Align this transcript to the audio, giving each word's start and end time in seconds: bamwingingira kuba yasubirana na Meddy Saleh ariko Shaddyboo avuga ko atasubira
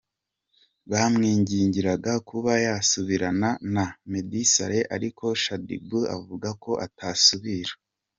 bamwingingira 0.91 1.91
kuba 2.29 2.51
yasubirana 2.65 3.49
na 3.73 3.85
Meddy 4.09 4.43
Saleh 4.53 4.85
ariko 4.95 5.25
Shaddyboo 5.43 6.05
avuga 6.17 6.49
ko 6.63 6.71
atasubira 6.85 7.73